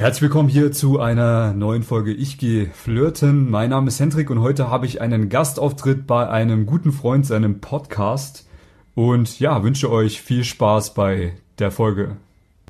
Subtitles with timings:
[0.00, 3.50] Herzlich willkommen hier zu einer neuen Folge Ich gehe flirten.
[3.50, 7.60] Mein Name ist Hendrik und heute habe ich einen Gastauftritt bei einem guten Freund seinem
[7.60, 8.48] Podcast
[8.94, 12.16] und ja, wünsche euch viel Spaß bei der Folge.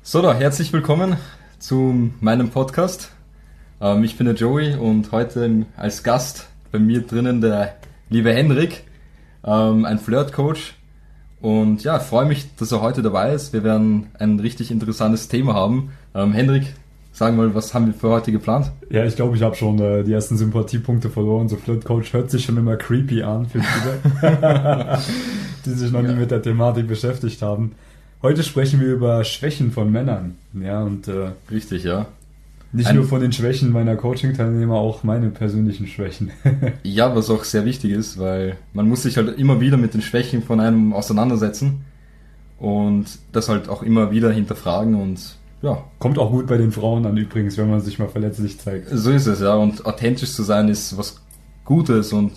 [0.03, 1.15] So, da herzlich willkommen
[1.57, 3.13] zu meinem Podcast.
[3.79, 7.77] Ähm, ich bin der Joey und heute als Gast bei mir drinnen der
[8.09, 8.83] liebe Hendrik,
[9.45, 10.75] ähm, ein Flirt-Coach.
[11.39, 13.53] Und ja, freue mich, dass er heute dabei ist.
[13.53, 15.93] Wir werden ein richtig interessantes Thema haben.
[16.13, 16.73] Ähm, Hendrik,
[17.21, 18.71] Sagen wir mal, was haben wir für heute geplant?
[18.89, 21.49] Ja, ich glaube, ich habe schon äh, die ersten Sympathiepunkte verloren.
[21.49, 24.97] So Flirt Coach hört sich schon immer creepy an für viele,
[25.65, 26.09] die sich noch ja.
[26.09, 27.73] nie mit der Thematik beschäftigt haben.
[28.23, 30.33] Heute sprechen wir über Schwächen von Männern.
[30.59, 32.07] Ja, und äh, richtig, ja.
[32.71, 36.31] Nicht Ein, nur von den Schwächen meiner Coaching-Teilnehmer, auch meine persönlichen Schwächen.
[36.81, 40.01] ja, was auch sehr wichtig ist, weil man muss sich halt immer wieder mit den
[40.01, 41.81] Schwächen von einem auseinandersetzen
[42.57, 45.83] und das halt auch immer wieder hinterfragen und ja.
[45.99, 48.89] Kommt auch gut bei den Frauen an übrigens, wenn man sich mal verletzlich zeigt.
[48.89, 49.55] So ist es, ja.
[49.55, 51.21] Und authentisch zu sein ist was
[51.65, 52.31] Gutes und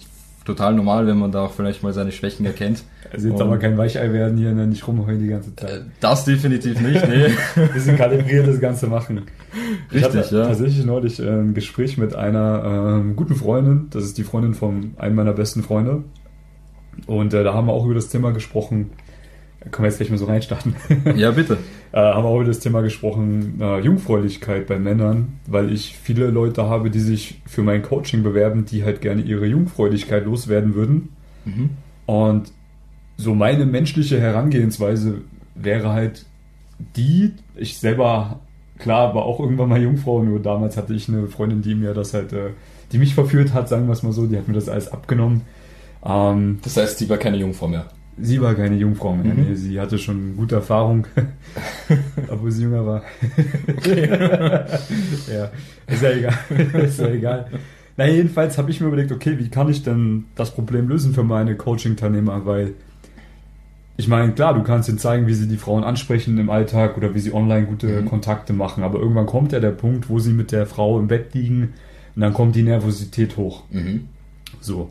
[0.44, 2.84] total normal, wenn man da auch vielleicht mal seine Schwächen erkennt.
[3.12, 5.70] Also jetzt und aber kein Weichei werden hier, ne, nicht rumheulen die ganze Zeit.
[5.70, 7.28] Äh, das definitiv nicht, nee.
[7.72, 9.22] Bisschen kalibriert das Ganze machen.
[9.92, 10.46] Richtig, ich ja.
[10.46, 12.64] tatsächlich neulich äh, ein Gespräch mit einer
[12.98, 16.02] ähm, guten Freundin, das ist die Freundin von einem meiner besten Freunde.
[17.06, 18.90] Und äh, da haben wir auch über das Thema gesprochen,
[19.70, 20.76] können wir jetzt gleich mal so reinstarten.
[21.16, 21.58] Ja, bitte.
[21.92, 26.28] äh, haben wir auch über das Thema gesprochen, äh, Jungfräulichkeit bei Männern, weil ich viele
[26.28, 31.10] Leute habe, die sich für mein Coaching bewerben, die halt gerne ihre Jungfräulichkeit loswerden würden.
[31.44, 31.70] Mhm.
[32.06, 32.52] Und
[33.16, 35.22] so meine menschliche Herangehensweise
[35.54, 36.26] wäre halt
[36.96, 38.40] die, ich selber,
[38.78, 42.14] klar, war auch irgendwann mal Jungfrau, nur damals hatte ich eine Freundin, die mir das
[42.14, 42.50] halt, äh,
[42.92, 45.42] die mich verführt hat, sagen wir es mal so, die hat mir das alles abgenommen.
[46.04, 47.86] Ähm, das heißt, sie war keine Jungfrau mehr.
[48.16, 49.34] Sie war keine Jungfrau mehr.
[49.34, 49.48] Mhm.
[49.48, 51.06] Nee, sie hatte schon gute Erfahrung,
[52.28, 53.02] obwohl sie jünger war.
[53.86, 55.50] ja,
[55.86, 56.38] ist ja egal.
[56.84, 57.46] ist ja egal.
[57.96, 61.22] Na, jedenfalls habe ich mir überlegt, okay, wie kann ich denn das Problem lösen für
[61.22, 62.46] meine Coaching-Teilnehmer?
[62.46, 62.74] Weil
[63.96, 67.14] ich meine, klar, du kannst ihnen zeigen, wie sie die Frauen ansprechen im Alltag oder
[67.14, 68.06] wie sie online gute mhm.
[68.06, 71.34] Kontakte machen, aber irgendwann kommt ja der Punkt, wo sie mit der Frau im Bett
[71.34, 71.74] liegen
[72.14, 73.64] und dann kommt die Nervosität hoch.
[73.70, 74.08] Mhm.
[74.60, 74.90] So.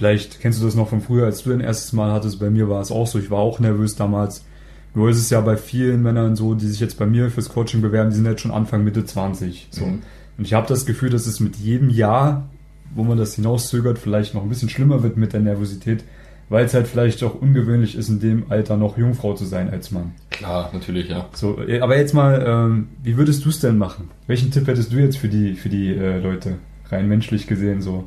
[0.00, 2.40] Vielleicht kennst du das noch von früher, als du dein erstes Mal hattest.
[2.40, 3.18] Bei mir war es auch so.
[3.18, 4.46] Ich war auch nervös damals.
[4.94, 7.82] Nur ist es ja bei vielen Männern so, die sich jetzt bei mir fürs Coaching
[7.82, 9.68] bewerben, die sind jetzt schon Anfang, Mitte 20.
[9.70, 9.84] So.
[9.84, 9.98] Mhm.
[10.38, 12.48] Und ich habe das Gefühl, dass es mit jedem Jahr,
[12.94, 16.02] wo man das hinauszögert, vielleicht noch ein bisschen schlimmer wird mit der Nervosität,
[16.48, 19.90] weil es halt vielleicht auch ungewöhnlich ist, in dem Alter noch Jungfrau zu sein als
[19.90, 20.12] Mann.
[20.30, 21.28] Klar, natürlich, ja.
[21.34, 24.08] So, aber jetzt mal, ähm, wie würdest du es denn machen?
[24.26, 26.56] Welchen Tipp hättest du jetzt für die, für die äh, Leute,
[26.88, 28.06] rein menschlich gesehen so?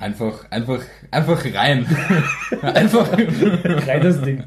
[0.00, 1.84] Einfach, einfach, einfach rein.
[2.62, 4.44] einfach rein das Ding.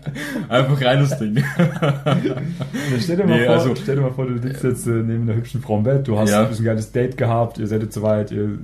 [0.47, 1.44] Einfach rein das Ding.
[3.01, 5.23] stell, dir mal nee, vor, also, stell dir mal vor, du liegst jetzt äh, neben
[5.23, 6.47] einer hübschen Frau im Bett, du hast ja.
[6.47, 8.59] ein geiles Date gehabt, ihr seid jetzt soweit, ihr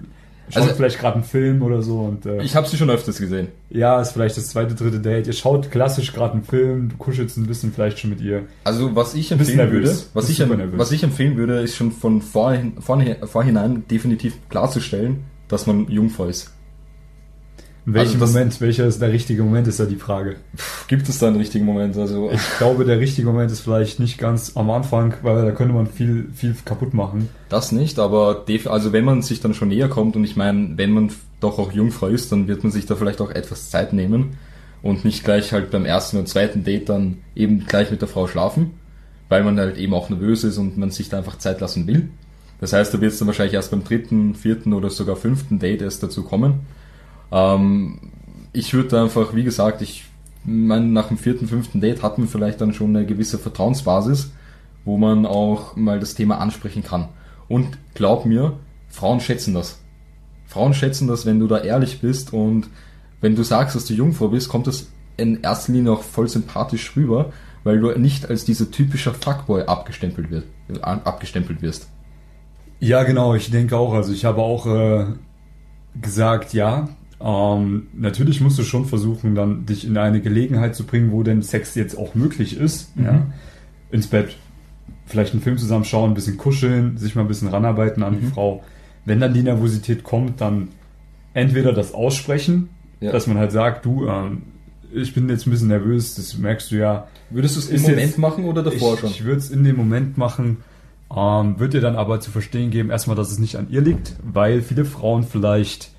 [0.50, 2.00] schaut also, vielleicht gerade einen Film oder so.
[2.00, 3.50] Und, äh, ich habe sie schon öfters gesehen.
[3.70, 5.28] Ja, ist vielleicht das zweite, dritte Date.
[5.28, 8.44] Ihr schaut klassisch gerade einen Film, du kuschelst ein bisschen vielleicht schon mit ihr.
[8.64, 10.40] Also was ich empfehlen würde, was ich,
[10.78, 16.28] was ich empfehlen würde, ist schon von vorhin, vorhin, vorhinein definitiv klarzustellen, dass man Jungfrau
[16.28, 16.54] ist.
[17.88, 20.36] In welchem also Moment, welcher ist der richtige Moment, ist ja die Frage.
[20.90, 21.96] Gibt es da einen richtigen Moment?
[21.96, 25.74] Also ich glaube, der richtige Moment ist vielleicht nicht ganz am Anfang, weil da könnte
[25.74, 27.30] man viel, viel kaputt machen.
[27.48, 30.92] Das nicht, aber also wenn man sich dann schon näher kommt und ich meine, wenn
[30.92, 34.38] man doch auch Jungfrau ist, dann wird man sich da vielleicht auch etwas Zeit nehmen
[34.82, 38.28] und nicht gleich halt beim ersten und zweiten Date dann eben gleich mit der Frau
[38.28, 38.72] schlafen,
[39.30, 42.10] weil man halt eben auch nervös ist und man sich da einfach Zeit lassen will.
[42.60, 45.82] Das heißt, da wird es dann wahrscheinlich erst beim dritten, vierten oder sogar fünften Date
[45.82, 46.66] erst dazu kommen
[47.32, 48.00] ähm,
[48.54, 50.06] ich würde einfach, wie gesagt, ich
[50.44, 54.32] meine, nach dem vierten, fünften Date hat man vielleicht dann schon eine gewisse Vertrauensbasis,
[54.86, 57.10] wo man auch mal das Thema ansprechen kann.
[57.48, 58.54] Und glaub mir,
[58.90, 59.80] Frauen schätzen das.
[60.46, 62.70] Frauen schätzen das, wenn du da ehrlich bist und
[63.20, 66.96] wenn du sagst, dass du Jungfrau bist, kommt das in erster Linie auch voll sympathisch
[66.96, 67.32] rüber,
[67.64, 70.46] weil du nicht als dieser typischer Fuckboy abgestempelt, wird,
[70.84, 71.90] abgestempelt wirst.
[72.80, 73.94] Ja, genau, ich denke auch.
[73.94, 75.06] Also ich habe auch äh,
[76.00, 76.88] gesagt, ja,
[77.20, 81.42] ähm, natürlich musst du schon versuchen, dann dich in eine Gelegenheit zu bringen, wo denn
[81.42, 82.96] Sex jetzt auch möglich ist.
[82.96, 83.06] Mhm.
[83.06, 83.28] Ja?
[83.92, 84.36] Ins Bett,
[85.06, 88.20] vielleicht einen Film zusammen schauen, ein bisschen kuscheln, sich mal ein bisschen ranarbeiten an mhm.
[88.20, 88.64] die Frau.
[89.06, 90.70] Wenn dann die Nervosität kommt, dann
[91.34, 92.70] entweder das aussprechen,
[93.00, 93.12] ja.
[93.12, 94.44] dass man halt sagt, du, ähm,
[94.94, 97.08] ich bin jetzt ein bisschen nervös, das merkst du ja.
[97.30, 99.10] Würdest du es im Moment jetzt, machen oder davor ich, schon?
[99.10, 100.58] Ich würde es in dem Moment machen.
[101.16, 104.16] Ähm, wird dir dann aber zu verstehen geben, erstmal, dass es nicht an ihr liegt,
[104.24, 105.92] weil viele Frauen vielleicht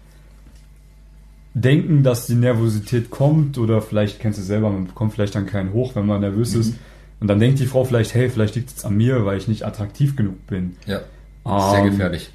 [1.54, 5.72] denken, dass die Nervosität kommt oder vielleicht kennst du selber, man bekommt vielleicht dann keinen
[5.72, 6.60] hoch, wenn man nervös mhm.
[6.60, 6.74] ist,
[7.20, 9.64] Und dann denkt die Frau vielleicht, hey, vielleicht liegt es an mir, weil ich nicht
[9.64, 10.76] attraktiv genug bin.
[10.86, 11.00] Ja.
[11.44, 12.30] Sehr Ähm, gefährlich.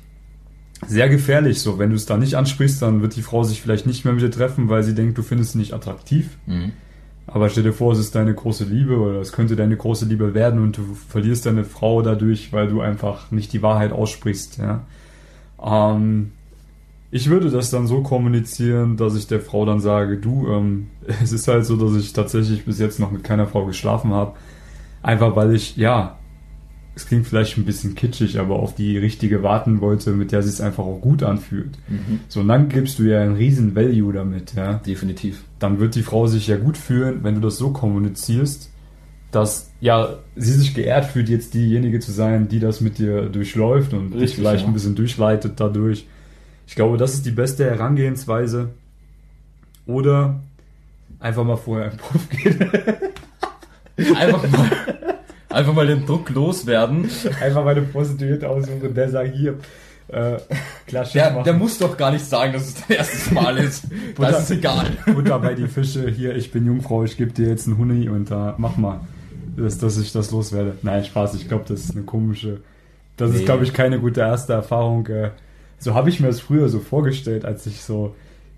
[0.87, 1.79] Sehr gefährlich so.
[1.79, 4.23] Wenn du es da nicht ansprichst, dann wird die Frau sich vielleicht nicht mehr mit
[4.23, 6.37] dir treffen, weil sie denkt, du findest sie nicht attraktiv.
[6.45, 6.73] Mhm.
[7.25, 10.33] Aber stell dir vor, es ist deine große Liebe oder es könnte deine große Liebe
[10.33, 14.57] werden und du verlierst deine Frau dadurch, weil du einfach nicht die Wahrheit aussprichst.
[14.57, 14.81] Ja.
[15.63, 16.31] Ähm,
[17.13, 20.87] ich würde das dann so kommunizieren, dass ich der Frau dann sage, du, ähm,
[21.21, 24.33] es ist halt so, dass ich tatsächlich bis jetzt noch mit keiner Frau geschlafen habe.
[25.03, 26.17] Einfach weil ich, ja,
[26.95, 30.53] es klingt vielleicht ein bisschen kitschig, aber auf die richtige warten wollte, mit der sich
[30.53, 31.77] es einfach auch gut anfühlt.
[31.87, 32.21] Mhm.
[32.29, 35.43] So, und dann gibst du ja einen riesen Value damit, ja Definitiv.
[35.59, 38.71] dann wird die Frau sich ja gut fühlen, wenn du das so kommunizierst,
[39.29, 43.93] dass ja sie sich geehrt fühlt, jetzt diejenige zu sein, die das mit dir durchläuft
[43.93, 44.67] und dich Richtig, vielleicht ja.
[44.67, 46.07] ein bisschen durchleitet dadurch.
[46.73, 48.69] Ich glaube, das ist die beste Herangehensweise.
[49.85, 50.39] Oder
[51.19, 52.67] einfach mal vorher im Puff gehen.
[54.15, 54.71] Einfach mal,
[55.49, 57.07] einfach mal den Druck loswerden.
[57.39, 59.59] einfach mal eine Prostituierte aussuchen und der sagt hier,
[60.07, 60.37] äh,
[60.87, 63.83] klar, Der, der muss doch gar nicht sagen, dass es dein erstes Mal ist.
[64.17, 64.87] Das ist egal.
[65.13, 68.31] Butter bei die Fische, hier, ich bin Jungfrau, ich gebe dir jetzt einen Huni und
[68.31, 69.01] da mach mal,
[69.55, 70.75] dass, dass ich das loswerde.
[70.81, 72.61] Nein, Spaß, ich glaube, das ist eine komische,
[73.17, 73.45] das ist, Nee.
[73.45, 75.05] glaube ich, keine gute erste Erfahrung.
[75.05, 75.29] Äh,
[75.83, 78.15] so habe ich mir das früher so vorgestellt, als ich so,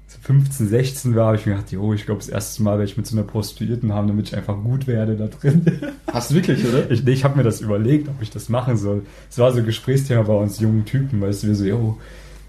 [0.07, 2.89] so 15, 16 war, habe ich mir gedacht, jo, ich glaube, das erste Mal werde
[2.91, 5.65] ich mit so einer Prostituierten haben, damit ich einfach gut werde da drin.
[6.13, 6.89] Hast du wirklich, oder?
[6.91, 9.03] Ich, nee, ich habe mir das überlegt, ob ich das machen soll.
[9.29, 11.97] Es war so ein Gesprächsthema bei uns jungen Typen, weißt du, wir so, jo,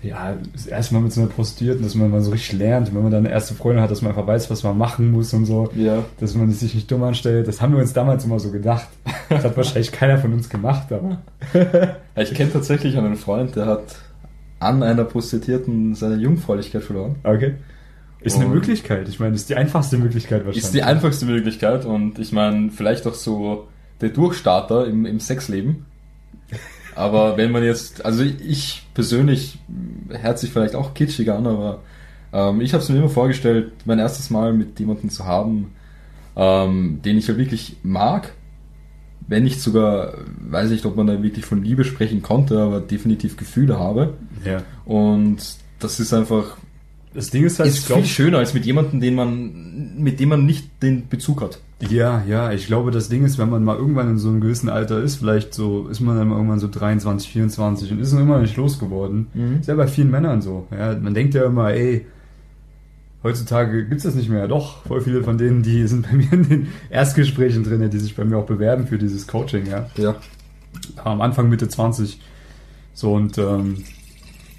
[0.03, 3.03] ja, das erste Mal mit so einer Prostituierten, dass man mal so richtig lernt, wenn
[3.03, 5.47] man dann eine erste Freundin hat, dass man einfach weiß, was man machen muss und
[5.47, 6.05] so, Ja.
[6.21, 7.49] dass man sich nicht dumm anstellt.
[7.49, 8.87] Das haben wir uns damals immer so gedacht.
[9.31, 11.23] Das hat wahrscheinlich keiner von uns gemacht, aber
[12.15, 13.97] Ich kenne tatsächlich einen Freund, der hat
[14.59, 17.17] an einer Prostituierten seine Jungfräulichkeit verloren.
[17.25, 17.55] okay.
[18.21, 19.09] Ist eine Und- Möglichkeit.
[19.09, 20.65] Ich meine, das ist die einfachste Möglichkeit wahrscheinlich.
[20.65, 23.69] Ist die einfachste Möglichkeit und ich meine, vielleicht auch so
[24.01, 25.85] der Durchstarter im, im Sexleben.
[26.95, 29.59] Aber wenn man jetzt, also ich persönlich
[30.09, 31.83] hört sich vielleicht auch kitschig an, aber
[32.33, 35.73] ähm, ich habe es mir immer vorgestellt, mein erstes Mal mit jemandem zu haben,
[36.37, 38.33] ähm, den ich ja wirklich mag.
[39.29, 40.15] Wenn nicht sogar,
[40.49, 44.15] weiß nicht, ob man da wirklich von Liebe sprechen konnte, aber definitiv Gefühle habe.
[44.45, 44.63] Ja.
[44.85, 45.39] Und
[45.81, 46.57] das ist einfach,
[47.17, 50.21] Das Ding ist halt, ist ich glaube, viel schöner als mit jemandem, den man, mit
[50.21, 51.61] dem man nicht den Bezug hat.
[51.89, 54.69] Ja, ja, ich glaube, das Ding ist, wenn man mal irgendwann in so einem gewissen
[54.69, 58.21] Alter ist, vielleicht so, ist man dann mal irgendwann so 23, 24 und ist noch
[58.21, 59.29] immer nicht losgeworden.
[59.33, 59.61] Mhm.
[59.61, 60.67] Ist ja bei vielen Männern so.
[60.71, 62.07] Ja, man denkt ja immer, ey,
[63.27, 64.49] heutzutage gibt's das nicht mehr.
[64.49, 68.15] Doch, voll viele von denen, die sind bei mir in den Erstgesprächen drin, die sich
[68.15, 69.91] bei mir auch bewerben für dieses Coaching, ja.
[69.97, 70.17] Ja.
[71.05, 72.21] Am Anfang Mitte 20.
[72.95, 73.85] So, und ähm,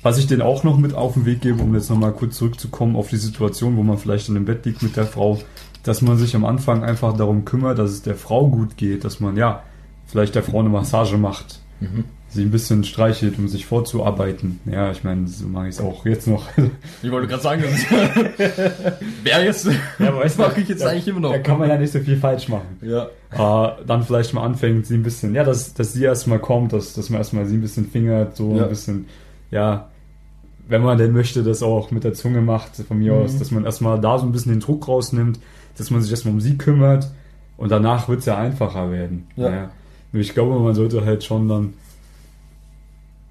[0.03, 2.95] was ich denen auch noch mit auf den Weg gebe, um jetzt nochmal kurz zurückzukommen
[2.95, 5.39] auf die Situation, wo man vielleicht in dem Bett liegt mit der Frau,
[5.83, 9.19] dass man sich am Anfang einfach darum kümmert, dass es der Frau gut geht, dass
[9.19, 9.63] man ja
[10.05, 12.05] vielleicht der Frau eine Massage macht, Mhm.
[12.29, 14.59] Sie ein bisschen streichelt, um sich vorzuarbeiten.
[14.65, 16.45] Ja, ich meine, so mache ich es auch jetzt noch.
[17.03, 17.63] Ich wollte gerade sagen,
[19.24, 19.65] wäre jetzt,
[20.00, 21.31] Ja, aber das mache ich jetzt da- eigentlich immer noch.
[21.31, 22.77] Da kann man ja nicht so viel falsch machen.
[22.81, 23.07] ja.
[23.31, 26.94] äh, dann vielleicht mal anfängt, sie ein bisschen, ja, dass, dass sie erstmal kommt, dass,
[26.94, 28.63] dass man erstmal sie ein bisschen fingert, so Ja.
[28.63, 29.06] ein bisschen,
[29.51, 29.89] ja,
[30.68, 33.21] wenn man denn möchte, das auch mit der Zunge macht, von mir Mhm.
[33.23, 35.39] aus, dass man erstmal da so ein bisschen den Druck rausnimmt,
[35.77, 37.09] dass man sich erstmal um sie kümmert
[37.56, 39.27] und danach wird es ja einfacher werden.
[39.35, 39.69] Ja.
[40.12, 41.73] Nur ich glaube, man sollte halt schon dann,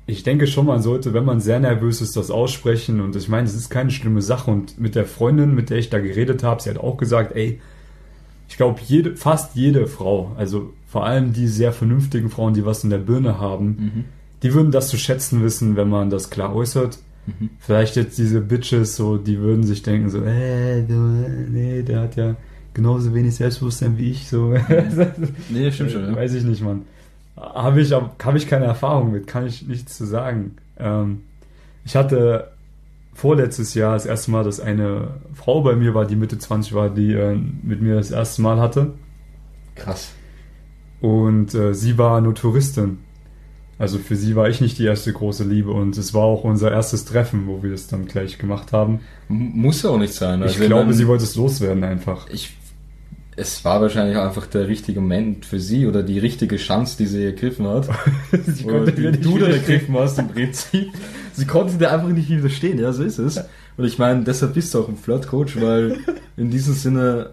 [0.06, 3.46] ich denke schon, man sollte, wenn man sehr nervös ist, das aussprechen und ich meine,
[3.46, 6.62] es ist keine schlimme Sache und mit der Freundin, mit der ich da geredet habe,
[6.62, 7.60] sie hat auch gesagt, ey,
[8.48, 12.84] ich glaube, jede, fast jede Frau, also vor allem die sehr vernünftigen Frauen, die was
[12.84, 14.04] in der Birne haben, Mhm.
[14.44, 16.98] die würden das zu schätzen wissen, wenn man das klar äußert.
[17.26, 17.50] Mhm.
[17.58, 20.94] Vielleicht jetzt diese Bitches, so, die würden sich denken, so, äh, du,
[21.50, 22.36] nee, der hat ja
[22.72, 24.54] genauso wenig Selbstbewusstsein wie ich, so.
[25.48, 26.14] Nee, stimmt schon, ja.
[26.14, 26.82] Weiß ich nicht, Mann.
[27.36, 30.56] Habe ich, hab ich keine Erfahrung mit, kann ich nichts zu sagen.
[30.78, 31.22] Ähm,
[31.84, 32.52] ich hatte
[33.14, 36.90] vorletztes Jahr das erste Mal, dass eine Frau bei mir war, die Mitte 20 war,
[36.90, 38.92] die äh, mit mir das erste Mal hatte.
[39.74, 40.12] Krass.
[41.00, 42.98] Und äh, sie war nur Touristin.
[43.78, 46.70] Also für sie war ich nicht die erste große Liebe und es war auch unser
[46.72, 49.00] erstes Treffen, wo wir das dann gleich gemacht haben.
[49.28, 50.40] Muss ja auch nicht sein.
[50.40, 52.28] ich Also ich glaube, sie wollte es loswerden einfach.
[52.30, 52.56] ich,
[53.36, 57.24] es war wahrscheinlich einfach der richtige Moment für sie oder die richtige Chance, die sie
[57.24, 57.86] ergriffen hat.
[58.46, 60.88] sie oder die nicht du dann ergriffen hast im Prinzip.
[61.34, 63.38] Sie konnte dir einfach nicht widerstehen, ja, so ist es.
[63.76, 65.98] Und ich meine, deshalb bist du auch ein Flirt-Coach, weil
[66.38, 67.30] in diesem Sinne,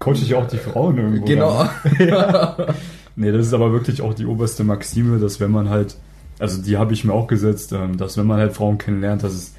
[0.00, 1.24] Coach ich auch die Frauen irgendwo.
[1.24, 1.68] genau.
[1.98, 2.74] dann.
[3.14, 5.96] Nee, das ist aber wirklich auch die oberste Maxime, dass wenn man halt,
[6.40, 9.32] also die habe ich mir auch gesetzt, ähm, dass wenn man halt Frauen kennenlernt, dass
[9.32, 9.54] es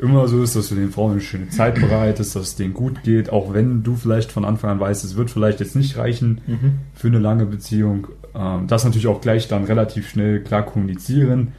[0.00, 3.02] immer so ist, dass du den Frauen eine schöne Zeit bereitest, dass es denen gut
[3.02, 6.40] geht, auch wenn du vielleicht von Anfang an weißt, es wird vielleicht jetzt nicht reichen
[6.46, 6.72] Mhm.
[6.94, 8.08] für eine lange Beziehung.
[8.34, 11.52] Ähm, das natürlich auch gleich dann relativ schnell klar kommunizieren.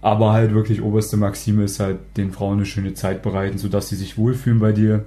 [0.00, 3.96] Aber halt wirklich oberste Maxime ist halt, den Frauen eine schöne Zeit bereiten, sodass sie
[3.96, 5.04] sich wohlfühlen bei dir.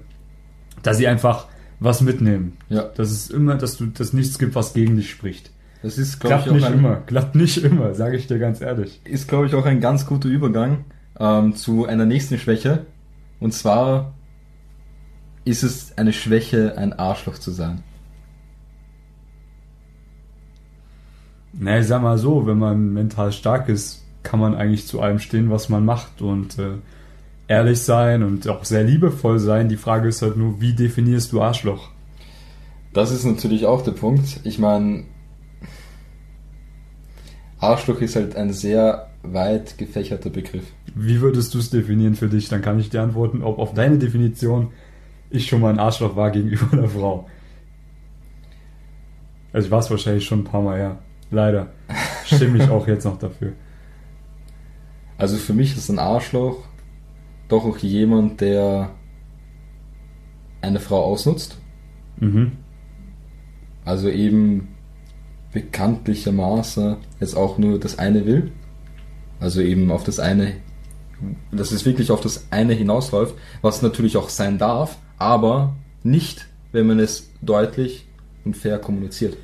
[0.83, 1.47] Dass sie einfach
[1.81, 2.53] was mitnehmen.
[2.69, 5.51] Ja, Dass es immer, dass du, dass nichts gibt, was gegen dich spricht.
[5.83, 6.95] das ist, glaube ich, auch nicht ein, immer.
[7.05, 9.01] Klappt nicht immer, sage ich dir ganz ehrlich.
[9.03, 10.85] ist, glaube ich, auch ein ganz guter Übergang
[11.19, 12.85] ähm, zu einer nächsten Schwäche.
[13.39, 14.13] Und zwar
[15.43, 17.83] ist es eine Schwäche, ein Arschloch zu sein.
[21.53, 25.19] Na, ich sag mal so, wenn man mental stark ist, kann man eigentlich zu allem
[25.19, 26.77] stehen, was man macht und äh,
[27.47, 29.69] ehrlich sein und auch sehr liebevoll sein.
[29.69, 31.89] Die Frage ist halt nur, wie definierst du Arschloch?
[32.91, 34.39] Das ist natürlich auch der Punkt.
[34.43, 35.03] Ich meine,
[37.59, 40.65] Arschloch ist halt ein sehr weit gefächerter Begriff.
[40.95, 42.47] Wie würdest du es definieren für dich?
[42.47, 44.71] Dann kann ich dir antworten, ob auf deine Definition
[45.29, 47.27] ich schon mal ein Arschloch war gegenüber einer Frau.
[49.51, 50.99] Also ich war es wahrscheinlich schon ein paar Mal, ja.
[51.31, 51.73] Leider.
[52.25, 53.53] Stimme ich auch jetzt noch dafür.
[55.17, 56.63] Also für mich ist ein Arschloch
[57.47, 58.91] doch auch jemand, der
[60.61, 61.57] eine Frau ausnutzt.
[62.19, 62.53] Mhm.
[63.83, 64.69] Also eben
[65.53, 68.51] bekanntlichermaßen jetzt auch nur das eine will.
[69.39, 70.53] Also eben auf das eine,
[71.51, 76.87] dass es wirklich auf das eine hinausläuft, was natürlich auch sein darf, aber nicht, wenn
[76.87, 78.05] man es deutlich
[78.43, 79.37] und fair kommuniziert.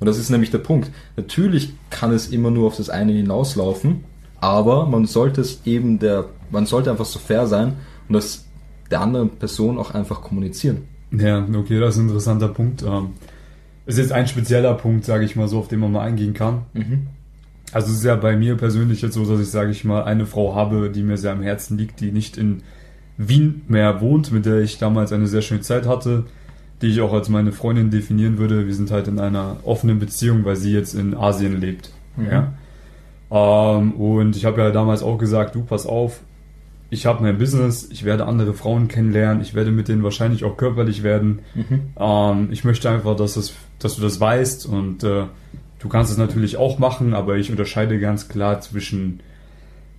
[0.00, 0.90] Und das ist nämlich der Punkt.
[1.16, 4.04] Natürlich kann es immer nur auf das eine hinauslaufen,
[4.40, 7.74] aber man sollte es eben der, man sollte einfach so fair sein
[8.08, 8.44] und das
[8.90, 10.82] der anderen Person auch einfach kommunizieren.
[11.12, 12.82] Ja, okay, das ist ein interessanter Punkt.
[12.82, 13.10] Ähm,
[13.86, 16.62] ist jetzt ein spezieller Punkt, sage ich mal so, auf den man mal eingehen kann.
[16.72, 17.06] Mhm.
[17.72, 20.26] Also es ist ja bei mir persönlich jetzt so, dass ich, sage ich mal, eine
[20.26, 22.62] Frau habe, die mir sehr am Herzen liegt, die nicht in
[23.16, 26.24] Wien mehr wohnt, mit der ich damals eine sehr schöne Zeit hatte,
[26.82, 28.66] die ich auch als meine Freundin definieren würde.
[28.66, 31.90] Wir sind halt in einer offenen Beziehung, weil sie jetzt in Asien lebt.
[32.16, 32.26] Mhm.
[32.26, 32.52] Ja.
[33.30, 36.20] Ähm, und ich habe ja damals auch gesagt, du pass auf,
[36.90, 40.58] ich habe mein Business, ich werde andere Frauen kennenlernen, ich werde mit denen wahrscheinlich auch
[40.58, 41.38] körperlich werden.
[41.54, 41.80] Mhm.
[41.98, 45.24] Ähm, ich möchte einfach, dass, es, dass du das weißt und äh,
[45.82, 49.20] du kannst es natürlich auch machen, aber ich unterscheide ganz klar zwischen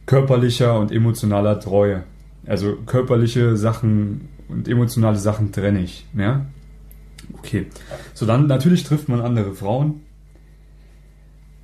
[0.06, 2.04] körperlicher und emotionaler Treue.
[2.48, 6.06] Also körperliche Sachen und emotionale Sachen trenne ich.
[6.18, 6.46] Ja?
[7.38, 7.68] Okay.
[8.14, 10.02] So, dann natürlich trifft man andere Frauen.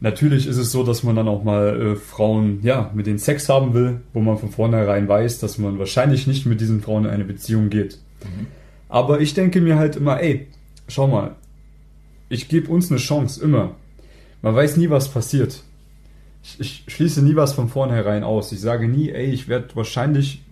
[0.02, 3.48] Natürlich ist es so, dass man dann auch mal äh, Frauen, ja, mit denen Sex
[3.48, 7.12] haben will, wo man von vornherein weiß, dass man wahrscheinlich nicht mit diesen Frauen in
[7.12, 8.00] eine Beziehung geht.
[8.90, 10.48] Aber ich denke mir halt immer, ey,
[10.88, 11.36] schau mal,
[12.30, 13.76] ich gebe uns eine Chance, immer.
[14.42, 15.64] Man weiß nie, was passiert.
[16.44, 18.52] Ich, ich schließe nie was von vornherein aus.
[18.52, 20.44] Ich sage nie, ey, ich werde wahrscheinlich,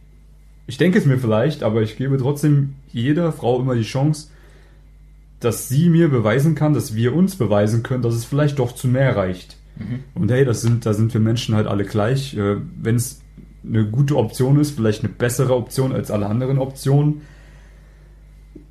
[0.68, 4.28] ich denke es mir vielleicht, aber ich gebe trotzdem jeder Frau immer die Chance,
[5.40, 8.88] dass sie mir beweisen kann, dass wir uns beweisen können, dass es vielleicht doch zu
[8.88, 9.56] mehr reicht.
[9.78, 10.00] Mhm.
[10.16, 12.36] Und hey, das sind, da sind wir Menschen halt alle gleich.
[12.36, 13.22] Äh, Wenn es
[13.64, 17.22] eine gute Option ist, vielleicht eine bessere Option als alle anderen Optionen,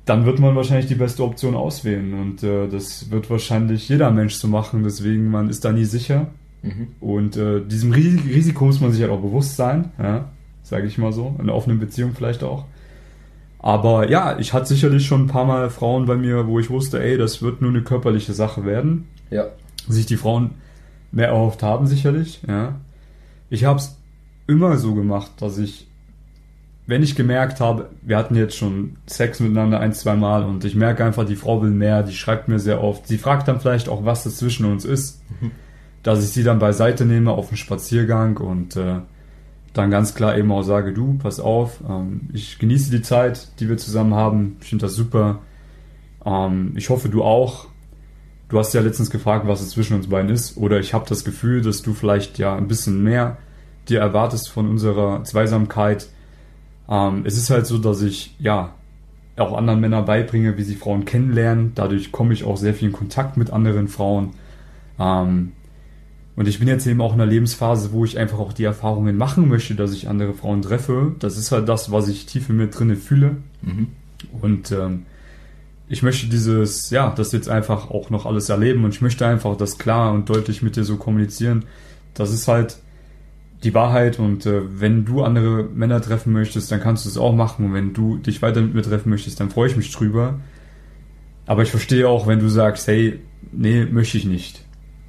[0.07, 2.13] dann wird man wahrscheinlich die beste Option auswählen.
[2.13, 4.83] Und äh, das wird wahrscheinlich jeder Mensch so machen.
[4.83, 6.27] Deswegen, man ist da nie sicher.
[6.63, 6.87] Mhm.
[6.99, 10.29] Und äh, diesem Ris Risiko muss man sich halt auch bewusst sein, ja,
[10.63, 12.65] sage ich mal so, in einer offenen Beziehung vielleicht auch.
[13.59, 17.03] Aber ja, ich hatte sicherlich schon ein paar Mal Frauen bei mir, wo ich wusste,
[17.03, 19.07] ey, das wird nur eine körperliche Sache werden.
[19.29, 19.47] Ja.
[19.87, 20.51] Sich die Frauen
[21.11, 22.75] mehr erhofft haben, sicherlich, ja.
[23.49, 23.97] Ich habe es
[24.45, 25.87] immer so gemacht, dass ich,
[26.87, 30.73] wenn ich gemerkt habe, wir hatten jetzt schon Sex miteinander ein, zwei Mal und ich
[30.73, 33.89] merke einfach, die Frau will mehr, die schreibt mir sehr oft, sie fragt dann vielleicht
[33.89, 35.21] auch, was das zwischen uns ist,
[36.03, 39.01] dass ich sie dann beiseite nehme auf einen Spaziergang und äh,
[39.73, 43.67] dann ganz klar eben auch sage, du, pass auf, ähm, ich genieße die Zeit, die
[43.67, 45.39] wir zusammen haben, ich finde das super.
[46.25, 47.67] Ähm, ich hoffe, du auch.
[48.49, 51.25] Du hast ja letztens gefragt, was es zwischen uns beiden ist, oder ich habe das
[51.25, 53.37] Gefühl, dass du vielleicht ja ein bisschen mehr
[53.89, 56.07] dir erwartest von unserer Zweisamkeit.
[56.89, 58.73] Ähm, es ist halt so, dass ich ja
[59.37, 61.73] auch anderen Männern beibringe, wie sie Frauen kennenlernen.
[61.75, 64.31] Dadurch komme ich auch sehr viel in Kontakt mit anderen Frauen.
[64.99, 65.51] Ähm,
[66.35, 69.17] und ich bin jetzt eben auch in einer Lebensphase, wo ich einfach auch die Erfahrungen
[69.17, 71.15] machen möchte, dass ich andere Frauen treffe.
[71.19, 73.37] Das ist halt das, was ich tief in mir drinne fühle.
[73.61, 73.87] Mhm.
[74.41, 75.05] Und ähm,
[75.89, 79.55] ich möchte dieses, ja, das jetzt einfach auch noch alles erleben und ich möchte einfach
[79.55, 81.65] das klar und deutlich mit dir so kommunizieren.
[82.13, 82.77] Das ist halt
[83.63, 87.33] die Wahrheit und äh, wenn du andere Männer treffen möchtest, dann kannst du es auch
[87.35, 90.39] machen und wenn du dich weiter mit mir treffen möchtest, dann freue ich mich drüber.
[91.45, 93.19] Aber ich verstehe auch, wenn du sagst, hey,
[93.51, 94.63] nee, möchte ich nicht.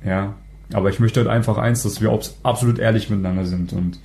[0.04, 0.34] Ja,
[0.72, 3.98] aber ich möchte halt einfach eins, dass wir abs- absolut ehrlich miteinander sind und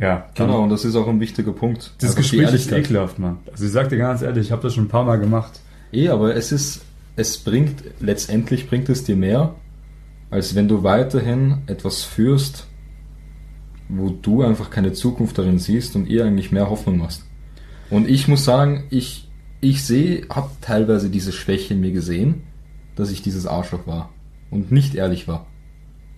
[0.00, 1.92] Ja, Genau, und das ist auch ein wichtiger Punkt.
[2.00, 3.38] Das die Gespräch ist ekelhaft, Mann.
[3.52, 5.60] Also ich sag dir ganz ehrlich, ich habe das schon ein paar Mal gemacht.
[5.92, 6.80] Eh, aber es ist,
[7.14, 9.54] es bringt, letztendlich bringt es dir mehr,
[10.30, 12.66] als wenn du weiterhin etwas führst,
[13.88, 17.24] wo du einfach keine Zukunft darin siehst und ihr eigentlich mehr Hoffnung machst.
[17.90, 19.28] Und ich muss sagen, ich,
[19.60, 22.42] ich sehe, habe teilweise diese Schwäche in mir gesehen,
[22.96, 24.10] dass ich dieses Arschloch war
[24.50, 25.46] und nicht ehrlich war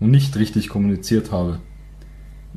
[0.00, 1.60] und nicht richtig kommuniziert habe,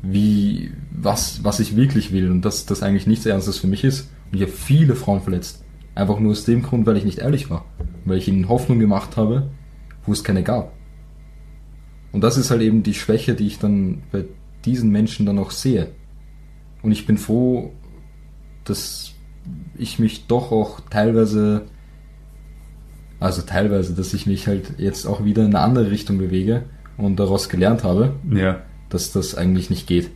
[0.02, 4.10] wie, was, was ich wirklich will und dass das eigentlich nichts Ernstes für mich ist.
[4.30, 5.64] Und ich habe viele Frauen verletzt.
[5.94, 7.64] Einfach nur aus dem Grund, weil ich nicht ehrlich war.
[8.04, 9.50] Weil ich ihnen Hoffnung gemacht habe,
[10.06, 10.72] wo es keine gab.
[12.12, 14.24] Und das ist halt eben die Schwäche, die ich dann bei
[14.64, 15.88] diesen Menschen dann auch sehe.
[16.82, 17.72] Und ich bin froh,
[18.64, 19.12] dass
[19.76, 21.62] ich mich doch auch teilweise,
[23.18, 26.64] also teilweise, dass ich mich halt jetzt auch wieder in eine andere Richtung bewege
[26.96, 28.60] und daraus gelernt habe, Ja.
[28.88, 30.10] dass das eigentlich nicht geht.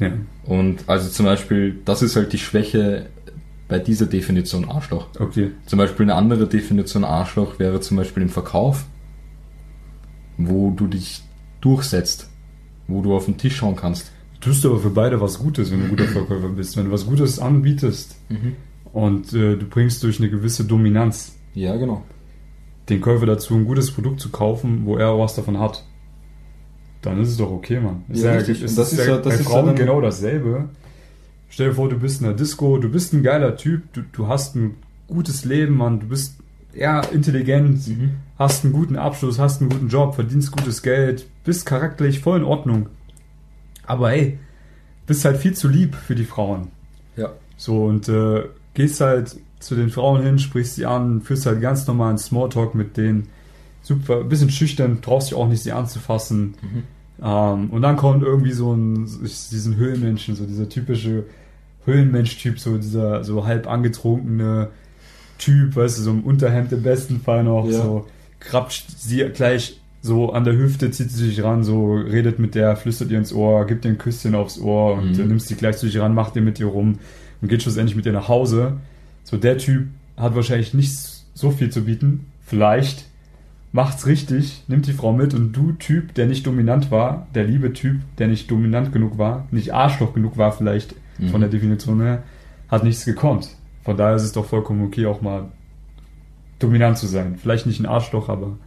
[0.00, 0.12] Ja.
[0.44, 3.06] Und also zum Beispiel, das ist halt die Schwäche
[3.68, 5.08] bei dieser Definition Arschloch.
[5.18, 5.52] Okay.
[5.66, 8.84] Zum Beispiel eine andere Definition Arschloch wäre zum Beispiel im Verkauf,
[10.36, 11.22] wo du dich
[11.60, 12.30] durchsetzt,
[12.88, 14.10] wo du auf den Tisch schauen kannst.
[14.40, 16.76] Tust du aber für beide was Gutes, wenn du ein guter Verkäufer bist.
[16.76, 18.16] Wenn du was Gutes anbietest
[18.92, 22.02] und äh, du bringst durch eine gewisse Dominanz Ja, genau.
[22.90, 25.82] den Käufer dazu, ein gutes Produkt zu kaufen, wo er auch was davon hat,
[27.02, 28.02] dann ist es doch okay, Mann.
[28.12, 28.62] Ja, richtig.
[28.62, 30.68] es Und das ist ja ja- das bei ist ja Frauen dann- genau dasselbe.
[31.48, 34.26] Stell dir vor, du bist in einer Disco, du bist ein geiler Typ, du, du
[34.28, 34.74] hast ein
[35.06, 36.36] gutes Leben, Mann, du bist
[36.74, 38.10] ja intelligent, Mhm.
[38.38, 42.44] hast einen guten Abschluss, hast einen guten Job, verdienst gutes Geld, bist charakterlich voll in
[42.44, 42.88] Ordnung.
[43.86, 44.38] Aber hey,
[45.06, 46.68] bist halt viel zu lieb für die Frauen.
[47.16, 47.32] Ja.
[47.56, 51.86] So, und äh, gehst halt zu den Frauen hin, sprichst sie an, führst halt ganz
[51.86, 53.28] normalen Smalltalk mit denen.
[53.82, 56.54] Super, ein bisschen schüchtern, traust dich auch nicht, sie anzufassen.
[57.22, 61.24] Ähm, und dann kommt irgendwie so ein, diesen Höhlenmenschen, so dieser typische
[61.84, 64.68] Höhlenmensch-Typ, so dieser so halb angetrunkene
[65.38, 67.82] Typ, weißt du, so im Unterhemd im besten Fall noch, Ja.
[67.82, 68.06] so
[68.40, 72.76] krapscht sie gleich so an der Hüfte, zieht sie sich ran, so redet mit der,
[72.76, 75.28] flüstert ihr ins Ohr, gibt ihr ein Küsschen aufs Ohr und Mhm.
[75.28, 76.98] nimmst sie gleich zu sich ran, macht ihr mit ihr rum
[77.40, 78.74] und geht schlussendlich mit ihr nach Hause.
[79.22, 79.86] So, der Typ
[80.18, 80.92] hat wahrscheinlich nicht
[81.32, 82.26] so viel zu bieten.
[82.44, 83.06] Vielleicht
[83.72, 87.72] macht's richtig, nimmt die Frau mit und du Typ, der nicht dominant war, der liebe
[87.72, 91.28] Typ, der nicht dominant genug war, nicht Arschloch genug war vielleicht Mhm.
[91.30, 92.22] von der Definition her,
[92.68, 93.48] hat nichts gekonnt.
[93.84, 95.46] Von daher ist es doch vollkommen okay, auch mal
[96.58, 97.36] dominant zu sein.
[97.40, 98.58] Vielleicht nicht ein Arschloch, aber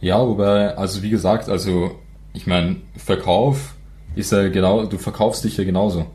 [0.00, 1.92] Ja, wobei, also wie gesagt, also
[2.32, 3.74] ich meine, Verkauf
[4.14, 6.06] ist ja genau, du verkaufst dich ja genauso.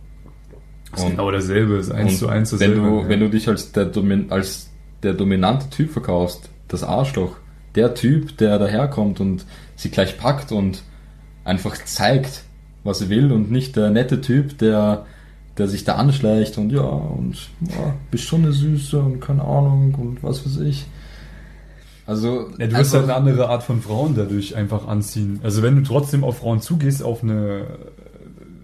[0.96, 3.02] ist genau dasselbe, ist eins und zu eins wenn dasselbe.
[3.02, 4.70] du, wenn du dich als der, Domin als
[5.02, 7.36] der dominante Typ verkaufst, das Arschloch,
[7.76, 10.84] der Typ, der daherkommt und sie gleich packt und
[11.44, 12.44] einfach zeigt,
[12.84, 15.06] was er will und nicht der nette Typ, der,
[15.58, 19.96] der sich da anschleicht und ja, und ja, bist schon eine Süße und keine Ahnung
[19.96, 20.86] und was weiß ich.
[22.06, 25.40] Also, Ja, du wirst halt einfach- eine andere Art von Frauen dadurch einfach anziehen.
[25.44, 27.62] Also wenn du trotzdem auf Frauen zugehst, auf eine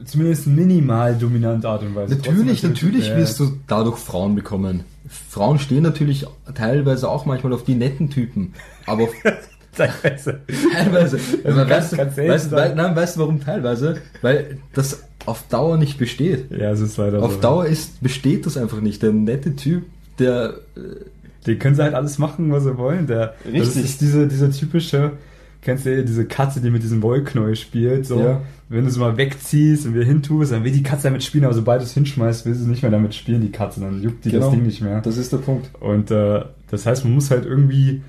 [0.01, 2.15] äh, zumindest minimal dominante Art und Weise.
[2.15, 4.83] Natürlich, Trotzdem natürlich ja, wirst du dadurch Frauen bekommen.
[5.29, 8.53] Frauen stehen natürlich teilweise auch manchmal auf die netten Typen.
[8.85, 9.07] Aber
[9.75, 10.39] teilweise.
[10.73, 11.19] teilweise.
[11.43, 12.59] Also ganz- weißt, du, ganz weißt, sein.
[12.59, 13.97] wei- nein, weißt du warum teilweise?
[14.21, 16.51] Weil das auf Dauer nicht besteht.
[16.51, 17.39] Ja, es ist leider Auf so.
[17.39, 19.01] Dauer ist, besteht das einfach nicht.
[19.01, 19.83] Der nette Typ,
[20.17, 20.55] der
[21.49, 23.07] Die können sie halt alles machen, was sie wollen.
[23.07, 23.83] Der, Das Richtig.
[23.85, 25.11] ist diese, diese typische,
[25.61, 28.19] kennst du diese Katze, die mit diesem Wollknäuel spielt, so.
[28.19, 28.41] Ja.
[28.71, 31.55] Wenn du es mal wegziehst und wieder hintust, dann will die Katze damit spielen, aber
[31.55, 34.29] sobald du es hinschmeißt, will sie nicht mehr damit spielen, die Katze, dann juckt die
[34.29, 34.51] das Genau.
[34.51, 35.01] Ding nicht mehr.
[35.01, 35.69] das ist der Punkt.
[35.81, 38.01] Und äh, das heißt, man muss halt irgendwie,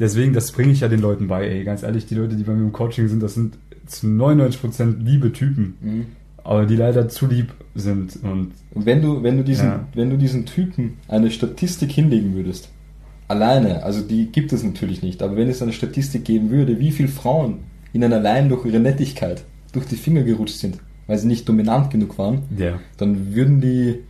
[0.00, 2.52] deswegen, das bringe ich ja den Leuten bei, ey, ganz ehrlich, die Leute, die bei
[2.54, 6.06] mir im Coaching sind, das sind zu 99% liebe Typen,
[6.42, 9.86] aber die leider zu lieb sind und Und wenn du, wenn du diesen, Ja.
[9.94, 12.68] wenn du diesen Typen eine Statistik hinlegen würdest,
[13.30, 16.90] alleine, also die gibt es natürlich nicht, aber wenn es eine Statistik geben würde, wie
[16.90, 17.60] viele Frauen
[17.92, 22.18] ihnen allein durch ihre Nettigkeit durch die Finger gerutscht sind, weil sie nicht dominant genug
[22.18, 22.80] waren, ja.
[22.96, 24.00] dann würden die,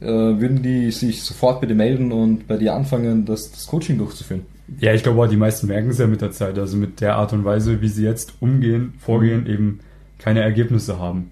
[0.00, 3.98] äh, würden die sich sofort bei dir melden und bei dir anfangen, das, das Coaching
[3.98, 4.46] durchzuführen.
[4.78, 7.16] Ja, ich glaube auch, die meisten merken es ja mit der Zeit, also mit der
[7.16, 9.80] Art und Weise, wie sie jetzt umgehen, vorgehen, eben
[10.18, 11.30] keine Ergebnisse haben.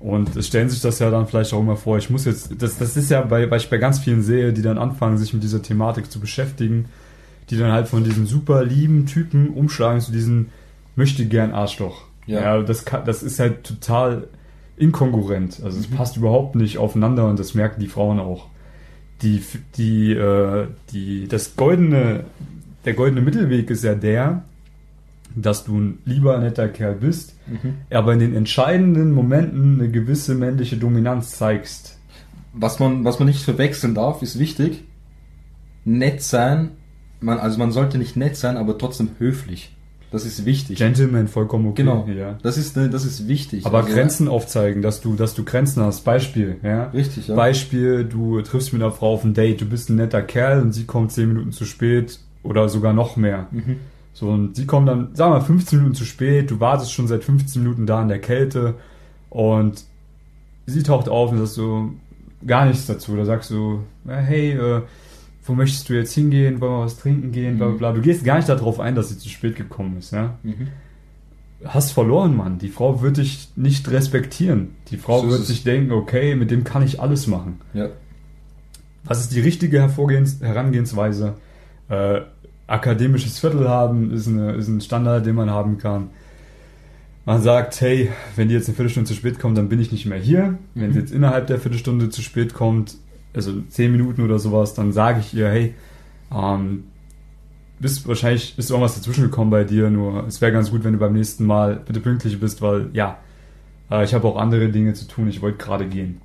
[0.00, 2.78] Und es stellen sich das ja dann vielleicht auch immer vor, ich muss jetzt, das,
[2.78, 5.42] das ist ja bei, weil ich bei ganz vielen sehe, die dann anfangen, sich mit
[5.42, 6.86] dieser Thematik zu beschäftigen,
[7.50, 10.48] die dann halt von diesen super lieben Typen umschlagen zu diesen
[10.96, 12.04] möchte gern Arschloch.
[12.26, 12.40] Ja.
[12.40, 14.28] Ja, das, kann, das ist halt total
[14.78, 15.60] inkongruent.
[15.62, 18.46] Also es passt überhaupt nicht aufeinander und das merken die Frauen auch.
[19.20, 19.42] Die,
[19.76, 22.24] die, äh, die, das goldene,
[22.86, 24.44] der goldene Mittelweg ist ja der,
[25.34, 27.74] dass du ein lieber netter Kerl bist, Mhm.
[27.90, 31.98] aber in den entscheidenden Momenten eine gewisse männliche Dominanz zeigst.
[32.52, 34.84] Was man, was man nicht verwechseln darf, ist wichtig.
[35.84, 36.70] Nett sein,
[37.20, 39.74] man, also man sollte nicht nett sein, aber trotzdem höflich.
[40.10, 40.78] Das ist wichtig.
[40.78, 41.82] Gentleman vollkommen okay.
[41.82, 42.06] Genau.
[42.08, 42.36] Ja.
[42.42, 43.64] Das ist, das ist wichtig.
[43.64, 46.04] Aber Also, Grenzen aufzeigen, dass du, dass du Grenzen hast.
[46.04, 46.86] Beispiel, ja.
[46.86, 47.36] Richtig, ja.
[47.36, 50.72] Beispiel, du triffst mit einer Frau auf ein Date, du bist ein netter Kerl und
[50.72, 53.46] sie kommt 10 Minuten zu spät oder sogar noch mehr.
[53.52, 53.76] Mhm.
[54.20, 57.08] So, und sie kommt dann, sagen wir mal, 15 Minuten zu spät, du wartest schon
[57.08, 58.74] seit 15 Minuten da in der Kälte
[59.30, 59.82] und
[60.66, 61.92] sie taucht auf und sagst so
[62.46, 63.16] gar nichts dazu.
[63.16, 64.82] Da sagst du, hey, äh,
[65.46, 66.60] wo möchtest du jetzt hingehen?
[66.60, 67.56] Wollen wir was trinken gehen?
[67.56, 67.92] Bla, bla, bla.
[67.92, 70.34] Du gehst gar nicht darauf ein, dass sie zu spät gekommen ist, ja.
[70.42, 70.68] Mhm.
[71.64, 72.58] Hast verloren, Mann.
[72.58, 74.76] Die Frau wird dich nicht respektieren.
[74.90, 77.58] Die Frau So wird sich denken, okay, mit dem kann ich alles machen.
[77.72, 77.88] Ja.
[79.02, 81.36] Was ist die richtige Herangehensweise?
[81.88, 82.20] Äh,
[82.70, 86.10] akademisches Viertel haben ist, eine, ist ein Standard, den man haben kann.
[87.26, 90.06] Man sagt, hey, wenn die jetzt eine Viertelstunde zu spät kommt, dann bin ich nicht
[90.06, 90.58] mehr hier.
[90.74, 90.92] Wenn Mhm.
[90.94, 92.96] sie jetzt innerhalb der Viertelstunde zu spät kommt,
[93.34, 95.74] also zehn Minuten oder sowas, dann sage ich ihr, hey,
[96.34, 96.84] ähm,
[97.78, 100.98] bist wahrscheinlich ist irgendwas dazwischen gekommen bei dir, nur es wäre ganz gut, wenn du
[100.98, 103.18] beim nächsten Mal bitte pünktlich bist, weil ja,
[103.90, 106.20] äh, ich habe auch andere Dinge zu tun, ich wollte gerade gehen.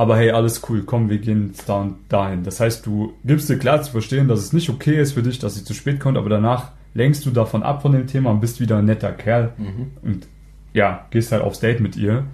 [0.00, 2.42] Aber hey, alles cool, komm, wir gehen jetzt da und dahin.
[2.42, 5.38] Das heißt, du gibst dir klar zu verstehen, dass es nicht okay ist für dich,
[5.40, 8.40] dass sie zu spät kommt, aber danach lenkst du davon ab von dem Thema und
[8.40, 9.88] bist wieder ein netter Kerl Mhm.
[10.02, 10.26] und
[10.72, 12.24] ja, gehst halt aufs Date mit ihr.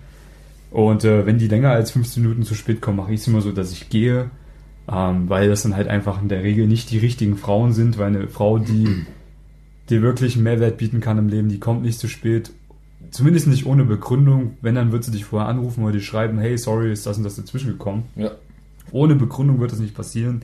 [0.70, 3.40] Und äh, wenn die länger als 15 Minuten zu spät kommen, mache ich es immer
[3.40, 4.30] so, dass ich gehe,
[4.88, 8.06] ähm, weil das dann halt einfach in der Regel nicht die richtigen Frauen sind, weil
[8.14, 9.04] eine Frau, die
[9.90, 12.52] dir wirklich einen Mehrwert bieten kann im Leben, die kommt nicht zu spät.
[13.10, 14.56] Zumindest nicht ohne Begründung.
[14.60, 17.24] Wenn, dann wird sie dich vorher anrufen oder dir schreiben, hey, sorry, ist das und
[17.24, 18.04] das dazwischen gekommen.
[18.16, 18.32] Ja.
[18.92, 20.42] Ohne Begründung wird das nicht passieren.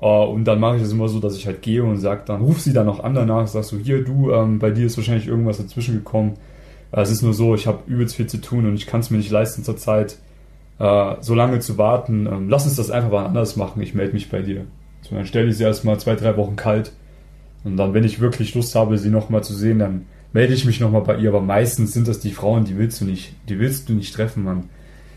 [0.00, 2.42] Äh, und dann mache ich das immer so, dass ich halt gehe und sag dann,
[2.42, 5.26] ruf sie dann noch an danach, sagst du, hier, du, ähm, bei dir ist wahrscheinlich
[5.26, 6.34] irgendwas dazwischen gekommen.
[6.92, 9.10] Äh, es ist nur so, ich habe übelst viel zu tun und ich kann es
[9.10, 10.18] mir nicht leisten zurzeit,
[10.78, 12.26] äh, so lange zu warten.
[12.26, 14.64] Ähm, lass uns das einfach mal anders machen, ich melde mich bei dir.
[15.02, 16.92] So, dann stelle ich sie erstmal zwei, drei Wochen kalt.
[17.62, 20.80] Und dann, wenn ich wirklich Lust habe, sie nochmal zu sehen, dann melde ich mich
[20.80, 21.30] nochmal bei ihr.
[21.30, 24.44] Aber meistens sind das die Frauen, die willst du nicht, die willst du nicht treffen,
[24.44, 24.64] Mann.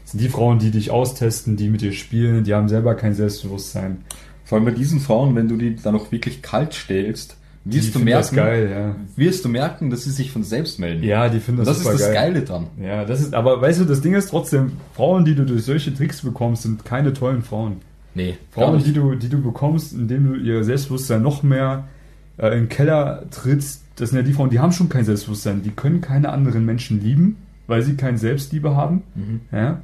[0.03, 3.13] Das sind die Frauen, die dich austesten, die mit dir spielen, die haben selber kein
[3.13, 4.05] Selbstbewusstsein.
[4.45, 7.91] Vor allem bei diesen Frauen, wenn du die dann auch wirklich kalt stellst, wirst die
[7.91, 8.95] du merken, geil, ja.
[9.17, 11.03] wirst du merken, dass sie sich von selbst melden.
[11.03, 12.13] Ja, die finden das, das ist super das geil.
[12.13, 12.67] Geile dran.
[12.81, 15.93] Ja, das ist, aber weißt du, das Ding ist trotzdem, Frauen, die du durch solche
[15.93, 17.81] Tricks bekommst, sind keine tollen Frauen.
[18.15, 21.89] Nee, Frauen, die du, die du bekommst, indem du ihr Selbstbewusstsein noch mehr
[22.37, 25.63] äh, in den Keller trittst, das sind ja die Frauen, die haben schon kein Selbstbewusstsein,
[25.63, 29.03] die können keine anderen Menschen lieben, weil sie kein Selbstliebe haben.
[29.15, 29.41] Mhm.
[29.51, 29.81] Ja?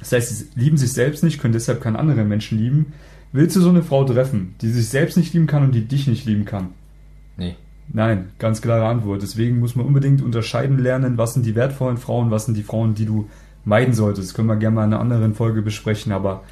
[0.00, 2.92] Das heißt, sie lieben sich selbst nicht, können deshalb keine anderen Menschen lieben.
[3.32, 6.06] Willst du so eine Frau treffen, die sich selbst nicht lieben kann und die dich
[6.06, 6.68] nicht lieben kann?
[7.36, 7.56] Nee.
[7.92, 9.22] Nein, ganz klare Antwort.
[9.22, 12.94] Deswegen muss man unbedingt unterscheiden lernen, was sind die wertvollen Frauen, was sind die Frauen,
[12.94, 13.28] die du
[13.64, 14.28] meiden solltest.
[14.28, 16.42] Das können wir gerne mal in einer anderen Folge besprechen, aber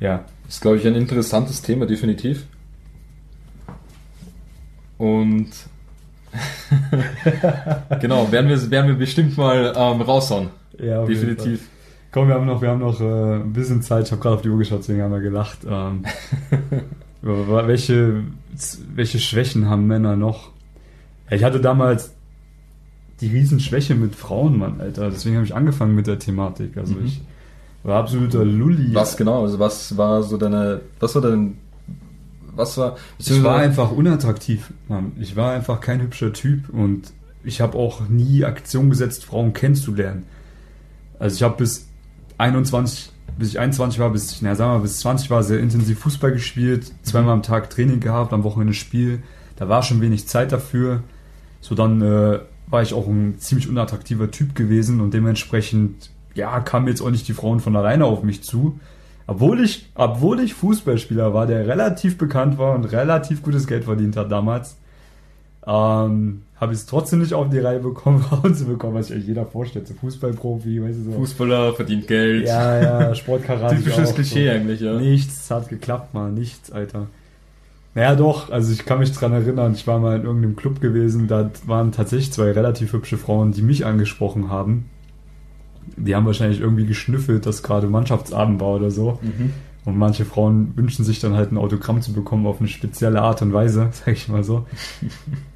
[0.00, 2.46] ja, Das ist, glaube ich, ein interessantes Thema, definitiv.
[4.96, 5.48] Und
[8.00, 10.48] genau, werden wir, werden wir bestimmt mal ähm, raushauen.
[10.78, 11.06] ja jeden Fall.
[11.06, 11.68] Definitiv.
[12.10, 14.06] Komm, wir haben noch, wir haben noch äh, ein bisschen Zeit.
[14.06, 15.58] Ich habe gerade auf die Uhr geschaut, deswegen haben wir gelacht.
[15.68, 16.04] Ähm,
[17.22, 18.24] welche,
[18.94, 20.50] welche Schwächen haben Männer noch?
[21.30, 22.14] Ich hatte damals
[23.20, 25.10] die Riesenschwäche mit Frauen, Mann, Alter.
[25.10, 26.76] Deswegen habe ich angefangen mit der Thematik.
[26.76, 27.06] Also Mhm.
[27.06, 27.20] ich
[27.82, 28.94] war absoluter Lulli.
[28.94, 29.42] Was genau?
[29.42, 31.58] Also was war so deine, was war dein,
[32.58, 35.12] was war, Ich war einfach unattraktiv, Mann.
[35.18, 37.12] Ich war einfach kein hübscher Typ und
[37.44, 40.24] ich habe auch nie Aktion gesetzt, Frauen kennenzulernen.
[41.18, 41.86] Also ich habe bis
[42.36, 46.00] 21, bis ich 21 war, bis ich, na sagen wir bis 20 war, sehr intensiv
[46.00, 49.22] Fußball gespielt, zweimal am Tag Training gehabt, am Wochenende Spiel.
[49.56, 51.02] Da war schon wenig Zeit dafür.
[51.60, 56.88] So dann äh, war ich auch ein ziemlich unattraktiver Typ gewesen und dementsprechend, ja, kamen
[56.88, 58.78] jetzt auch nicht die Frauen von alleine auf mich zu.
[59.28, 64.16] Obwohl ich, obwohl ich Fußballspieler war, der relativ bekannt war und relativ gutes Geld verdient
[64.16, 64.78] hat damals,
[65.66, 69.26] ähm, habe ich es trotzdem nicht auf die Reihe bekommen, Frauen zu bekommen, was sich
[69.26, 69.86] jeder vorstellt.
[69.86, 71.12] So Fußballprofi, weißt du so.
[71.12, 72.46] Fußballer, verdient Geld.
[72.46, 73.76] Ja, ja, Sportkarate.
[73.76, 74.50] Typisches auch, Klischee so.
[74.50, 74.94] eigentlich, ja.
[74.94, 77.08] Nichts hat geklappt, mal nichts, Alter.
[77.94, 81.28] Naja, doch, also ich kann mich dran erinnern, ich war mal in irgendeinem Club gewesen,
[81.28, 84.88] da waren tatsächlich zwei relativ hübsche Frauen, die mich angesprochen haben.
[85.96, 89.18] Die haben wahrscheinlich irgendwie geschnüffelt, dass gerade Mannschaftsabend war oder so.
[89.22, 89.52] Mhm.
[89.88, 93.40] Und manche Frauen wünschen sich dann halt ein Autogramm zu bekommen auf eine spezielle Art
[93.40, 94.66] und Weise, sag ich mal so.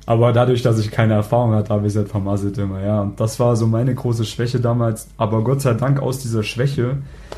[0.06, 3.02] Aber dadurch, dass ich keine Erfahrung hatte, habe ich es halt vermasselt immer, ja.
[3.02, 5.08] Und das war so meine große Schwäche damals.
[5.18, 6.96] Aber Gott sei Dank aus dieser Schwäche,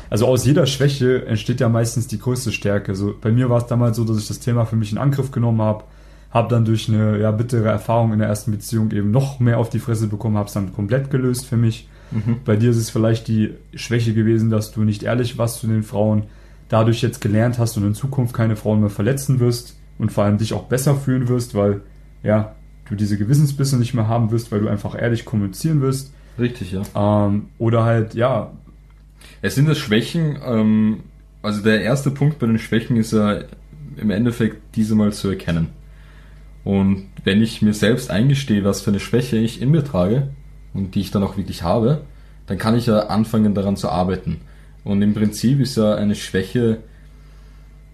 [0.09, 2.95] also aus jeder Schwäche entsteht ja meistens die größte Stärke.
[2.95, 5.31] So, bei mir war es damals so, dass ich das Thema für mich in Angriff
[5.31, 5.83] genommen habe,
[6.31, 9.69] Habe dann durch eine ja, bittere Erfahrung in der ersten Beziehung eben noch mehr auf
[9.69, 11.89] die Fresse bekommen, habe es dann komplett gelöst für mich.
[12.11, 12.37] Mhm.
[12.45, 15.83] Bei dir ist es vielleicht die Schwäche gewesen, dass du nicht ehrlich warst zu den
[15.83, 16.23] Frauen,
[16.69, 20.37] dadurch jetzt gelernt hast und in Zukunft keine Frauen mehr verletzen wirst und vor allem
[20.37, 21.81] dich auch besser fühlen wirst, weil
[22.23, 22.55] ja,
[22.89, 26.13] du diese Gewissensbisse nicht mehr haben wirst, weil du einfach ehrlich kommunizieren wirst.
[26.39, 26.81] Richtig, ja.
[26.95, 28.51] Ähm, oder halt, ja,
[29.41, 30.99] Es sind das Schwächen, ähm,
[31.41, 33.41] also der erste Punkt bei den Schwächen ist ja
[33.97, 35.69] im Endeffekt diese mal zu erkennen.
[36.63, 40.29] Und wenn ich mir selbst eingestehe, was für eine Schwäche ich in mir trage
[40.75, 42.01] und die ich dann auch wirklich habe,
[42.45, 44.41] dann kann ich ja anfangen daran zu arbeiten.
[44.83, 46.77] Und im Prinzip ist ja eine Schwäche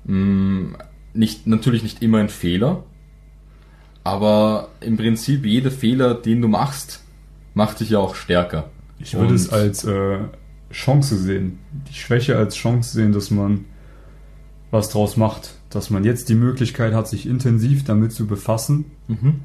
[0.05, 0.77] mh,
[1.13, 2.83] nicht, natürlich nicht immer ein Fehler,
[4.03, 7.03] aber im Prinzip jeder Fehler, den du machst,
[7.53, 8.69] macht dich ja auch stärker.
[8.99, 10.19] ich würde Und- es als äh,
[10.71, 11.59] Chance sehen.
[11.89, 13.65] Die Schwäche als Chance sehen, dass man
[14.71, 15.55] was draus macht.
[15.69, 18.85] Dass man jetzt die Möglichkeit hat, sich intensiv damit zu befassen.
[19.07, 19.41] Mhm.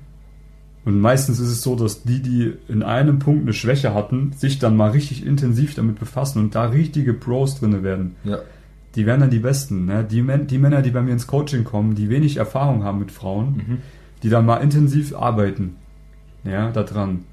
[0.87, 4.59] Und meistens ist es so, dass die, die in einem Punkt eine Schwäche hatten, sich
[4.61, 8.15] dann mal richtig intensiv damit befassen und da richtige Pros drinne werden.
[8.25, 8.39] Ja.
[8.95, 9.85] Die werden dann die Besten.
[9.85, 10.05] Ne?
[10.09, 13.11] Die, Men die Männer, die bei mir ins Coaching kommen, die wenig Erfahrung haben mit
[13.11, 13.79] Frauen, Mhm.
[14.23, 15.75] die dann mal intensiv arbeiten,
[16.45, 17.25] ja, daran.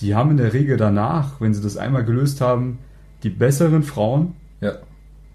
[0.00, 2.78] Die haben in der Regel danach, wenn sie das einmal gelöst haben,
[3.22, 4.72] die besseren Frauen, Ja.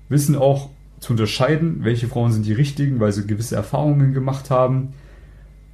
[0.10, 4.90] wissen auch zu unterscheiden, welche Frauen sind die richtigen, weil sie gewisse Erfahrungen gemacht haben,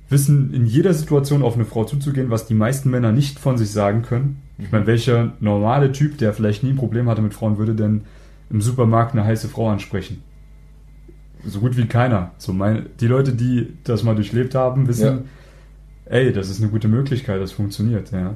[0.10, 3.72] wissen in jeder Situation auf eine Frau zuzugehen, was die meisten Männer nicht von sich
[3.72, 4.42] sagen können.
[4.58, 8.02] Ich meine, welcher normale Typ, der vielleicht nie ein Problem hatte mit Frauen, würde denn
[8.50, 10.24] im Supermarkt eine heiße Frau ansprechen?
[11.44, 12.32] So gut wie keiner.
[12.38, 15.26] So meine, die Leute, die das mal durchlebt haben, wissen,
[16.06, 18.12] ey, das ist eine gute Möglichkeit, das funktioniert.
[18.12, 18.36] Ja.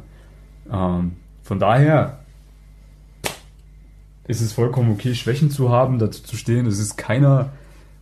[0.71, 2.19] Ähm, von daher
[4.27, 6.67] ist es vollkommen okay, Schwächen zu haben, dazu zu stehen.
[6.67, 7.49] Es ist keiner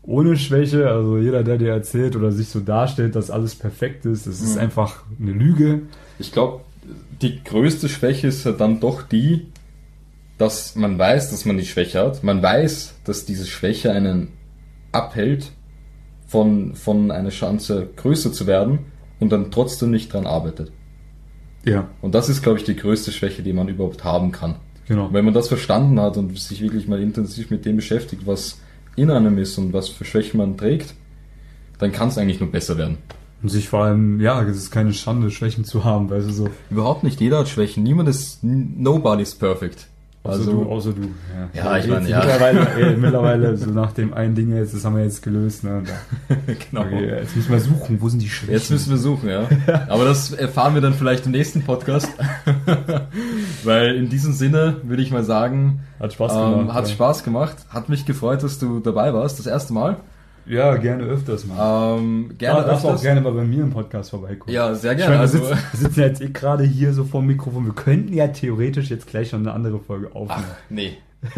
[0.04, 0.90] ohne Schwäche.
[0.90, 4.56] Also jeder, der dir erzählt oder sich so darstellt, dass alles perfekt ist, das ist
[4.56, 4.62] Mhm.
[4.62, 5.82] einfach eine Lüge.
[6.20, 6.62] Ich glaube,
[7.22, 9.48] die größte Schwäche ist ja dann doch die,
[10.38, 12.24] dass man weiß, dass man die Schwäche hat.
[12.24, 14.30] Man weiß, dass diese Schwäche einen
[14.92, 15.52] abhält
[16.28, 18.80] von, von einer Chance größer zu werden
[19.20, 20.72] und dann trotzdem nicht dran arbeitet.
[21.66, 24.56] Ja, Und das ist, glaube ich, die größte Schwäche, die man überhaupt haben kann.
[24.88, 25.08] genau.
[25.08, 28.60] Und wenn man das verstanden hat und sich wirklich mal intensiv mit dem beschäftigt, was
[28.98, 30.94] in einem ist und was für Schwächen man trägt,
[31.80, 32.98] dann kann es eigentlich nur besser werden.
[33.42, 36.50] Und sich vor allem, ja, es ist keine Schande, Schwächen zu haben, weißt du so.
[36.72, 37.22] Überhaupt nicht.
[37.22, 37.84] Jeder hat Schwächen.
[37.84, 39.88] Niemand ist, nobody's perfect.
[40.24, 41.02] Außer Also, du, außer du.
[41.54, 42.20] Ja, ich Jetzt meine, ja.
[42.20, 45.64] Mittlerweile, ey, mittlerweile, so nach dem einen Ding jetzt, das haben wir jetzt gelöst.
[45.64, 45.84] Ne?
[46.70, 46.82] Genau.
[46.82, 48.54] okay, jetzt müssen wir suchen, wo sind die Schwächen?
[48.54, 49.48] Jetzt müssen wir suchen, ja.
[49.88, 52.10] Aber das erfahren wir dann vielleicht im nächsten Podcast.
[53.64, 56.60] Weil in diesem Sinne würde ich mal sagen, Hat Spaß gemacht.
[56.62, 56.94] ähm, hat ja.
[56.94, 57.56] Spaß gemacht.
[57.70, 59.98] Hat mich gefreut, dass du dabei warst, das erste Mal.
[60.46, 61.98] Ja, gerne öfters mal.
[61.98, 63.02] Ähm, Gerne ja, du auch öfters.
[63.02, 64.54] gerne mal bei mir im Podcast vorbeikommen.
[64.56, 65.18] Ja, sehr gerne.
[65.18, 67.66] meine, wir, also, sitzen, wir sitzen jetzt eh gerade hier so vor dem Mikrofon.
[67.66, 70.48] Wir könnten ja theoretisch jetzt gleich schon eine andere Folge ach, aufnehmen.
[70.70, 70.98] nee.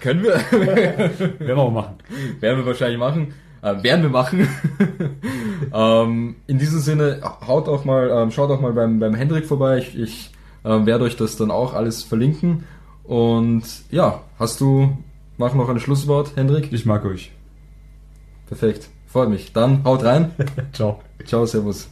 [0.00, 0.34] Können wir?
[0.34, 1.94] Werden wir auch machen.
[2.38, 3.34] werden wir wahrscheinlich machen.
[3.62, 4.46] Äh, werden wir machen.
[5.74, 9.78] ähm, in diesem Sinne, haut auch mal, ähm, schaut auch mal beim, beim Hendrik vorbei.
[9.78, 10.30] Ich, ich
[10.66, 12.64] ähm, werde euch das dann auch alles verlinken.
[13.04, 14.98] Und ja, hast du,
[15.38, 16.72] mach noch ein Schlusswort, Hendrik?
[16.72, 17.30] Ich mag euch.
[18.48, 18.88] Perfekt.
[19.06, 19.52] Freut mich.
[19.52, 20.32] Dann haut rein.
[20.72, 21.00] Ciao.
[21.24, 21.88] Ciao, Servus.